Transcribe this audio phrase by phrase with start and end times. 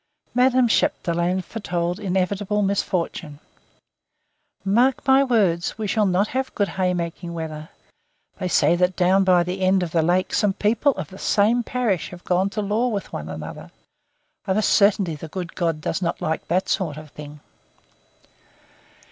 [0.33, 3.37] Madame Chapdelaine foretold inevitable misfortune.
[4.65, 7.69] "Mark my words, we shall not have good hay making weather.
[8.39, 11.61] They say that down by the end of the lake some people of the same
[11.61, 13.69] parish have gone to law with one another.
[14.47, 17.39] Of a certainty the good God does not like that sort of thing!"